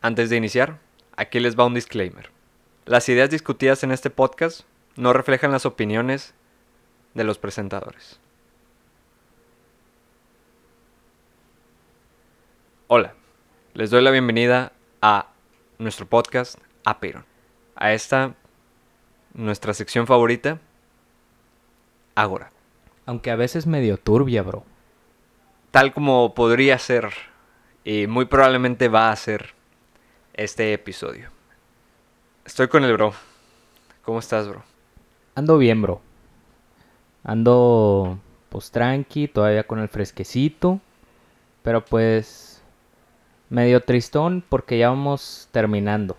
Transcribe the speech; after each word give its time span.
Antes 0.00 0.30
de 0.30 0.36
iniciar, 0.36 0.78
aquí 1.16 1.40
les 1.40 1.58
va 1.58 1.66
un 1.66 1.74
disclaimer. 1.74 2.30
Las 2.86 3.08
ideas 3.08 3.30
discutidas 3.30 3.82
en 3.82 3.90
este 3.90 4.10
podcast 4.10 4.60
no 4.94 5.12
reflejan 5.12 5.50
las 5.50 5.66
opiniones 5.66 6.34
de 7.14 7.24
los 7.24 7.38
presentadores. 7.38 8.20
Hola, 12.86 13.14
les 13.74 13.90
doy 13.90 14.00
la 14.02 14.12
bienvenida 14.12 14.70
a 15.02 15.30
nuestro 15.78 16.06
podcast 16.06 16.60
Aperon. 16.84 17.24
A 17.74 17.92
esta, 17.92 18.36
nuestra 19.34 19.74
sección 19.74 20.06
favorita, 20.06 20.60
Agora. 22.14 22.52
Aunque 23.04 23.32
a 23.32 23.36
veces 23.36 23.66
medio 23.66 23.96
turbia, 23.96 24.42
bro. 24.44 24.64
Tal 25.72 25.92
como 25.92 26.34
podría 26.34 26.78
ser 26.78 27.12
y 27.84 28.06
muy 28.06 28.26
probablemente 28.26 28.88
va 28.88 29.10
a 29.10 29.16
ser 29.16 29.57
este 30.38 30.72
episodio. 30.72 31.30
Estoy 32.46 32.68
con 32.68 32.84
el 32.84 32.92
bro. 32.92 33.12
¿Cómo 34.02 34.20
estás, 34.20 34.48
bro? 34.48 34.62
Ando 35.34 35.58
bien, 35.58 35.82
bro. 35.82 36.00
Ando 37.24 38.20
pues 38.48 38.70
tranqui, 38.70 39.26
todavía 39.26 39.66
con 39.66 39.80
el 39.80 39.88
fresquecito. 39.88 40.80
Pero 41.62 41.84
pues 41.84 42.62
medio 43.50 43.80
tristón 43.82 44.44
porque 44.48 44.78
ya 44.78 44.90
vamos 44.90 45.48
terminando. 45.50 46.16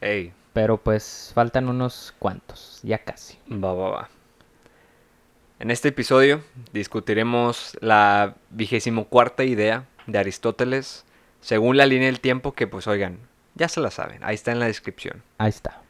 Ey, 0.00 0.32
Pero 0.52 0.76
pues 0.78 1.32
faltan 1.34 1.68
unos 1.68 2.14
cuantos, 2.20 2.78
ya 2.84 2.98
casi. 2.98 3.38
va, 3.50 3.74
va, 3.74 3.90
va. 3.90 4.08
En 5.58 5.72
este 5.72 5.88
episodio 5.88 6.42
discutiremos 6.72 7.76
la 7.80 8.36
vigésimo 8.50 9.06
cuarta 9.06 9.42
idea 9.42 9.84
de 10.06 10.18
Aristóteles 10.18 11.04
según 11.40 11.76
la 11.76 11.86
línea 11.86 12.06
del 12.06 12.20
tiempo 12.20 12.52
que, 12.52 12.68
pues, 12.68 12.86
oigan, 12.86 13.18
ya 13.58 13.68
se 13.68 13.80
la 13.80 13.90
saben, 13.90 14.22
ahí 14.22 14.36
está 14.36 14.52
en 14.52 14.60
la 14.60 14.66
descripción. 14.66 15.22
Ahí 15.36 15.48
está. 15.50 15.82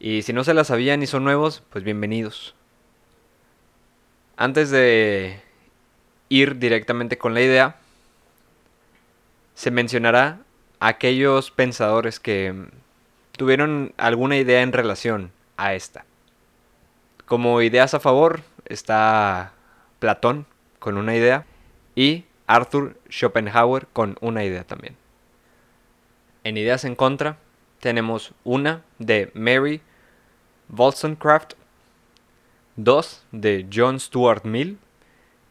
Y 0.00 0.22
si 0.22 0.32
no 0.32 0.42
se 0.42 0.52
la 0.52 0.64
sabían 0.64 1.02
y 1.02 1.06
son 1.06 1.22
nuevos, 1.22 1.62
pues 1.70 1.84
bienvenidos. 1.84 2.56
Antes 4.36 4.70
de 4.70 5.40
ir 6.28 6.58
directamente 6.58 7.18
con 7.18 7.34
la 7.34 7.40
idea, 7.40 7.76
se 9.54 9.70
mencionará 9.70 10.40
a 10.80 10.88
aquellos 10.88 11.52
pensadores 11.52 12.18
que 12.18 12.66
tuvieron 13.30 13.94
alguna 13.96 14.36
idea 14.36 14.62
en 14.62 14.72
relación 14.72 15.30
a 15.56 15.74
esta. 15.74 16.04
Como 17.26 17.62
ideas 17.62 17.94
a 17.94 18.00
favor 18.00 18.40
está 18.64 19.52
Platón 20.00 20.46
con 20.80 20.96
una 20.96 21.14
idea 21.14 21.46
y 21.94 22.24
Arthur 22.48 22.98
Schopenhauer 23.08 23.86
con 23.92 24.16
una 24.20 24.42
idea 24.42 24.64
también. 24.64 24.96
En 26.44 26.56
ideas 26.56 26.84
en 26.84 26.96
contra 26.96 27.36
tenemos 27.80 28.32
una 28.42 28.82
de 28.98 29.30
Mary 29.34 29.80
Wollstonecraft, 30.68 31.54
dos 32.76 33.22
de 33.30 33.66
John 33.72 34.00
Stuart 34.00 34.44
Mill 34.44 34.78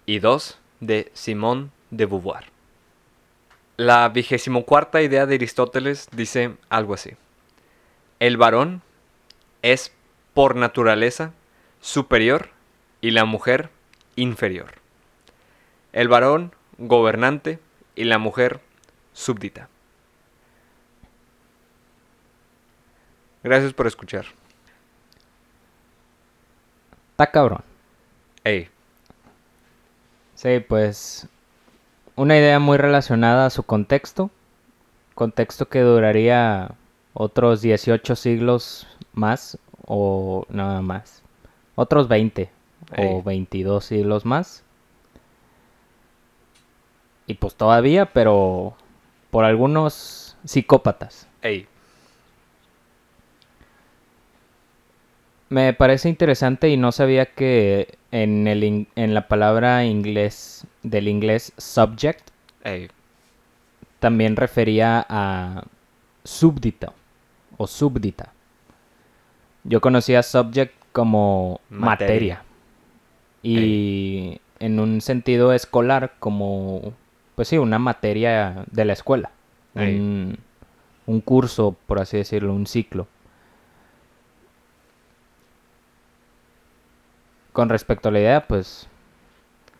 y 0.05 0.19
dos 0.19 0.59
de 0.81 1.09
Simone 1.13 1.69
de 1.91 2.05
Beauvoir. 2.05 2.45
La 3.77 4.09
vigésimo 4.09 4.65
cuarta 4.65 5.01
idea 5.01 5.25
de 5.25 5.35
Aristóteles 5.35 6.07
dice 6.11 6.55
algo 6.69 6.93
así. 6.93 7.11
El 8.19 8.37
varón 8.37 8.81
es 9.61 9.93
por 10.33 10.55
naturaleza 10.55 11.31
superior 11.79 12.49
y 12.99 13.11
la 13.11 13.25
mujer 13.25 13.69
inferior. 14.15 14.73
El 15.93 16.09
varón 16.09 16.53
gobernante 16.77 17.59
y 17.95 18.03
la 18.03 18.17
mujer 18.17 18.59
súbdita. 19.13 19.70
Gracias 23.43 23.73
por 23.73 23.87
escuchar. 23.87 24.25
Está 27.11 27.31
cabrón. 27.31 27.63
Ey, 28.43 28.69
Sí, 30.35 30.59
pues 30.67 31.27
una 32.15 32.35
idea 32.35 32.57
muy 32.57 32.79
relacionada 32.79 33.45
a 33.45 33.49
su 33.51 33.61
contexto. 33.61 34.31
Contexto 35.13 35.69
que 35.69 35.81
duraría 35.81 36.71
otros 37.13 37.61
18 37.61 38.15
siglos 38.15 38.87
más 39.13 39.59
o 39.85 40.47
nada 40.49 40.81
más. 40.81 41.21
Otros 41.75 42.07
20 42.07 42.49
o 42.97 43.01
Ey. 43.01 43.21
22 43.23 43.85
siglos 43.85 44.25
más. 44.25 44.63
Y 47.27 47.35
pues 47.35 47.53
todavía, 47.53 48.07
pero 48.11 48.73
por 49.29 49.45
algunos 49.45 50.37
psicópatas. 50.43 51.27
ey, 51.43 51.67
Me 55.51 55.73
parece 55.73 56.07
interesante 56.07 56.69
y 56.69 56.77
no 56.77 56.93
sabía 56.93 57.25
que 57.25 57.97
en, 58.11 58.47
el, 58.47 58.63
in- 58.63 58.87
en 58.95 59.13
la 59.13 59.27
palabra 59.27 59.83
inglés 59.83 60.65
del 60.81 61.09
inglés 61.09 61.51
subject 61.57 62.29
también 63.99 64.37
refería 64.37 65.05
a 65.09 65.65
súbdito 66.23 66.93
o 67.57 67.67
súbdita. 67.67 68.31
Yo 69.65 69.81
conocía 69.81 70.23
subject 70.23 70.73
como 70.93 71.59
Materia. 71.69 72.35
materia. 72.35 72.43
Y 73.43 74.39
en 74.59 74.79
un 74.79 75.01
sentido 75.01 75.51
escolar 75.51 76.13
como, 76.19 76.93
pues 77.35 77.49
sí, 77.49 77.57
una 77.57 77.77
materia 77.77 78.63
de 78.71 78.85
la 78.85 78.93
escuela. 78.93 79.31
Un, 79.99 80.37
un 81.07 81.19
curso, 81.21 81.75
por 81.87 81.99
así 81.99 82.15
decirlo, 82.17 82.53
un 82.53 82.67
ciclo. 82.67 83.07
Con 87.53 87.69
respecto 87.69 88.09
a 88.09 88.11
la 88.11 88.19
idea, 88.19 88.47
pues 88.47 88.87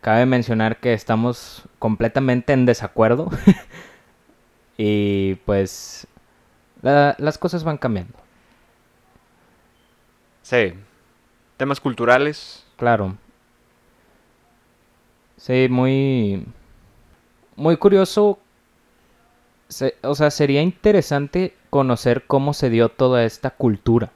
cabe 0.00 0.26
mencionar 0.26 0.78
que 0.78 0.92
estamos 0.92 1.62
completamente 1.78 2.52
en 2.52 2.66
desacuerdo. 2.66 3.30
y 4.76 5.36
pues 5.46 6.06
la- 6.82 7.14
las 7.18 7.38
cosas 7.38 7.64
van 7.64 7.78
cambiando. 7.78 8.14
Sí. 10.42 10.74
Temas 11.56 11.80
culturales. 11.80 12.64
Claro. 12.76 13.16
Sí, 15.36 15.68
muy. 15.70 16.44
Muy 17.56 17.76
curioso. 17.76 18.38
Se- 19.68 19.96
o 20.02 20.14
sea, 20.14 20.30
sería 20.30 20.62
interesante 20.62 21.54
conocer 21.70 22.24
cómo 22.26 22.52
se 22.52 22.68
dio 22.70 22.88
toda 22.90 23.24
esta 23.24 23.50
cultura. 23.50 24.10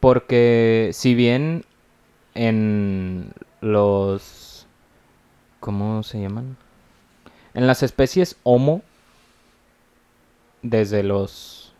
Porque 0.00 0.90
si 0.94 1.14
bien 1.14 1.64
en 2.34 3.32
los... 3.60 4.66
¿Cómo 5.60 6.02
se 6.02 6.20
llaman? 6.20 6.56
En 7.54 7.66
las 7.66 7.82
especies 7.82 8.36
Homo, 8.42 8.82
desde 10.62 11.02
los... 11.02 11.74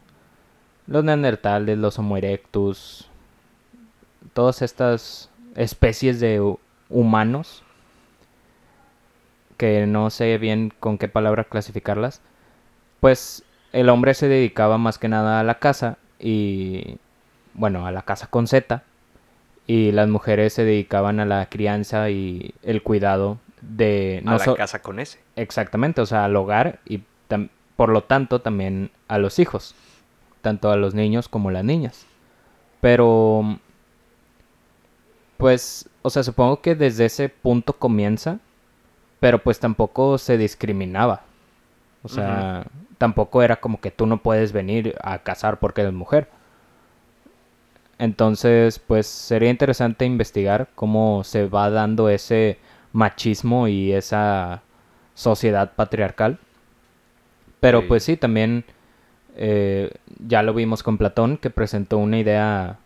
Los 0.86 1.04
neandertales, 1.04 1.78
los 1.78 1.98
Homo 1.98 2.16
erectus, 2.16 3.06
todas 4.32 4.60
estas 4.60 5.30
especies 5.54 6.18
de 6.18 6.40
hu- 6.40 6.58
humanos, 6.88 7.62
que 9.56 9.86
no 9.86 10.10
sé 10.10 10.36
bien 10.38 10.72
con 10.80 10.98
qué 10.98 11.06
palabra 11.06 11.44
clasificarlas, 11.44 12.22
pues 12.98 13.44
el 13.72 13.88
hombre 13.88 14.14
se 14.14 14.26
dedicaba 14.26 14.78
más 14.78 14.98
que 14.98 15.08
nada 15.08 15.38
a 15.38 15.44
la 15.44 15.60
caza 15.60 15.98
y 16.18 16.96
bueno, 17.54 17.86
a 17.86 17.92
la 17.92 18.02
casa 18.02 18.26
con 18.26 18.48
Z, 18.48 18.82
y 19.70 19.92
las 19.92 20.08
mujeres 20.08 20.52
se 20.52 20.64
dedicaban 20.64 21.20
a 21.20 21.24
la 21.24 21.46
crianza 21.46 22.10
y 22.10 22.54
el 22.64 22.82
cuidado 22.82 23.38
de... 23.60 24.20
a 24.26 24.30
no 24.32 24.32
la 24.32 24.44
so- 24.44 24.56
casa 24.56 24.82
con 24.82 24.98
ese. 24.98 25.20
Exactamente, 25.36 26.00
o 26.00 26.06
sea, 26.06 26.24
al 26.24 26.34
hogar 26.34 26.80
y 26.84 27.02
por 27.76 27.90
lo 27.90 28.02
tanto 28.02 28.40
también 28.40 28.90
a 29.06 29.18
los 29.18 29.38
hijos, 29.38 29.76
tanto 30.40 30.72
a 30.72 30.76
los 30.76 30.94
niños 30.94 31.28
como 31.28 31.52
las 31.52 31.62
niñas. 31.62 32.04
Pero, 32.80 33.60
pues, 35.36 35.88
o 36.02 36.10
sea, 36.10 36.24
supongo 36.24 36.60
que 36.62 36.74
desde 36.74 37.04
ese 37.04 37.28
punto 37.28 37.74
comienza, 37.74 38.40
pero 39.20 39.38
pues 39.38 39.60
tampoco 39.60 40.18
se 40.18 40.36
discriminaba. 40.36 41.22
O 42.02 42.08
sea, 42.08 42.66
tampoco 42.98 43.40
era 43.44 43.60
como 43.60 43.80
que 43.80 43.92
tú 43.92 44.06
no 44.06 44.16
puedes 44.16 44.52
venir 44.52 44.96
a 45.00 45.20
casar 45.20 45.60
porque 45.60 45.82
eres 45.82 45.94
mujer. 45.94 46.28
Entonces, 48.00 48.78
pues 48.78 49.06
sería 49.06 49.50
interesante 49.50 50.06
investigar 50.06 50.68
cómo 50.74 51.22
se 51.22 51.46
va 51.46 51.68
dando 51.68 52.08
ese 52.08 52.56
machismo 52.94 53.68
y 53.68 53.92
esa 53.92 54.62
sociedad 55.14 55.72
patriarcal. 55.76 56.38
Pero 57.60 57.82
Sí. 57.82 57.86
pues 57.88 58.02
sí, 58.04 58.16
también 58.16 58.64
eh, 59.36 59.92
ya 60.26 60.42
lo 60.42 60.54
vimos 60.54 60.82
con 60.82 60.96
Platón, 60.98 61.36
que 61.36 61.50
presentó 61.50 61.98
una 61.98 62.18
idea 62.18 62.78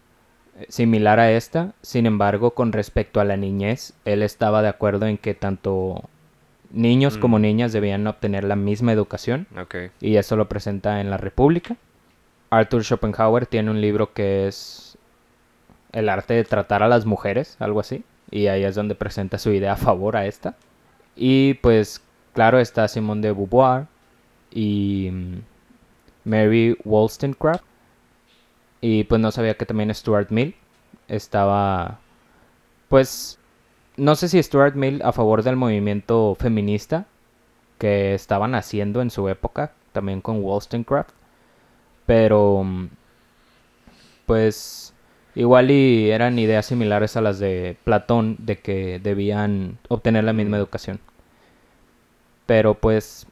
eh, 0.59 0.67
similar 0.69 1.19
a 1.21 1.31
esta. 1.33 1.73
Sin 1.81 2.07
embargo, 2.07 2.51
con 2.53 2.73
respecto 2.73 3.21
a 3.21 3.25
la 3.25 3.37
niñez, 3.37 3.93
él 4.05 4.23
estaba 4.23 4.63
de 4.63 4.69
acuerdo 4.69 5.07
en 5.07 5.17
que 5.17 5.35
tanto 5.35 6.03
niños 6.73 7.19
como 7.19 7.39
Mm. 7.39 7.43
niñas 7.43 7.73
debían 7.73 8.07
obtener 8.09 8.43
la 8.45 8.57
misma 8.57 8.93
educación 8.93 9.47
Ok. 9.61 9.77
y 10.01 10.17
eso 10.17 10.37
lo 10.37 10.49
presenta 10.49 11.01
en 11.01 11.09
La 11.09 11.17
República. 11.19 11.77
Arthur 12.51 12.85
Schopenhauer 12.85 13.47
tiene 13.47 13.71
un 13.71 13.81
libro 13.81 14.13
que 14.13 14.47
es 14.49 14.94
El 15.95 16.11
arte 16.11 16.35
de 16.35 16.45
tratar 16.45 16.83
a 16.83 16.89
las 16.89 17.07
mujeres, 17.07 17.57
algo 17.61 17.81
así, 17.81 18.05
y 18.31 18.49
ahí 18.49 18.65
es 18.65 18.75
donde 18.75 18.95
presenta 18.95 19.39
su 19.39 19.51
idea 19.51 19.73
a 19.73 19.77
favor 19.77 20.17
a 20.17 20.27
esta. 20.27 20.57
Y 21.17 21.55
pues 21.55 22.03
claro 22.35 22.59
está 22.59 22.89
Simone 22.89 23.23
de 23.23 23.33
Beauvoir 23.33 23.87
y 24.51 25.09
mm, 25.13 25.39
Mary 26.25 26.77
Wollstonecraft 26.85 27.65
y 28.81 29.05
pues 29.05 29.21
no 29.21 29.31
sabía 29.31 29.57
que 29.57 29.67
también 29.67 29.95
Stuart 29.95 30.31
Mill 30.31 30.55
estaba 31.09 32.01
pues 32.89 33.39
no 33.97 34.17
sé 34.17 34.29
si 34.29 34.43
Stuart 34.43 34.75
Mill 34.75 35.01
a 35.03 35.13
favor 35.13 35.43
del 35.43 35.57
movimiento 35.57 36.37
feminista 36.39 37.07
que 37.79 38.15
estaban 38.15 38.55
haciendo 38.55 39.03
en 39.03 39.11
su 39.11 39.29
época, 39.29 39.73
también 39.93 40.21
con 40.21 40.43
Wollstonecraft, 40.43 41.11
pero 42.07 42.63
mm, 42.65 42.89
pues 44.27 44.94
igual 45.35 45.71
y 45.71 46.11
eran 46.11 46.39
ideas 46.39 46.67
similares 46.67 47.17
a 47.17 47.21
las 47.21 47.39
de 47.39 47.77
Platón 47.85 48.37
de 48.39 48.59
que 48.59 49.01
debían 49.03 49.79
obtener 49.89 50.25
la 50.25 50.33
misma 50.33 50.57
educación. 50.57 51.01
Pero 52.47 52.75
pues 52.75 53.27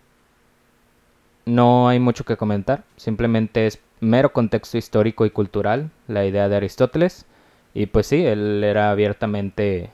no 1.44 1.88
hay 1.88 1.98
mucho 1.98 2.24
que 2.24 2.36
comentar, 2.36 2.84
simplemente 2.96 3.66
es 3.66 3.80
mero 4.00 4.32
contexto 4.32 4.78
histórico 4.78 5.26
y 5.26 5.30
cultural, 5.30 5.90
la 6.08 6.24
idea 6.24 6.48
de 6.48 6.56
Aristóteles, 6.56 7.26
y 7.74 7.86
pues 7.86 8.06
sí, 8.06 8.24
él 8.24 8.62
era 8.64 8.90
abiertamente, 8.90 9.90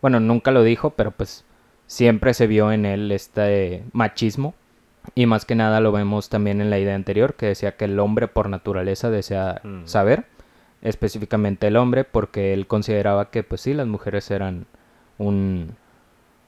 bueno, 0.00 0.20
nunca 0.20 0.50
lo 0.50 0.62
dijo, 0.62 0.90
pero 0.90 1.10
pues 1.10 1.44
siempre 1.86 2.34
se 2.34 2.46
vio 2.46 2.72
en 2.72 2.86
él 2.86 3.12
este 3.12 3.82
machismo, 3.92 4.54
y 5.14 5.26
más 5.26 5.44
que 5.44 5.54
nada 5.54 5.80
lo 5.80 5.92
vemos 5.92 6.28
también 6.28 6.60
en 6.60 6.70
la 6.70 6.78
idea 6.78 6.94
anterior, 6.94 7.34
que 7.34 7.46
decía 7.46 7.76
que 7.76 7.86
el 7.86 7.98
hombre 7.98 8.28
por 8.28 8.48
naturaleza 8.48 9.10
desea 9.10 9.60
Mm. 9.64 9.86
saber, 9.86 10.24
específicamente 10.82 11.66
el 11.66 11.76
hombre, 11.76 12.04
porque 12.04 12.52
él 12.52 12.66
consideraba 12.66 13.30
que 13.30 13.42
pues 13.42 13.60
sí, 13.62 13.74
las 13.74 13.86
mujeres 13.86 14.30
eran 14.30 14.66
un, 15.18 15.76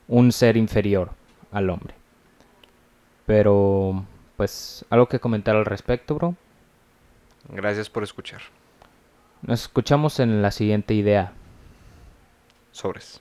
un 0.08 0.32
ser 0.32 0.56
inferior 0.56 1.10
al 1.50 1.70
hombre. 1.70 1.94
Pero, 3.26 4.04
pues, 4.36 4.84
algo 4.90 5.06
que 5.06 5.20
comentar 5.20 5.56
al 5.56 5.64
respecto, 5.64 6.14
bro. 6.14 6.34
Gracias 7.48 7.88
por 7.88 8.02
escuchar. 8.02 8.40
Nos 9.42 9.62
escuchamos 9.62 10.20
en 10.20 10.42
la 10.42 10.50
siguiente 10.50 10.94
idea. 10.94 11.32
Sobres. 12.72 13.20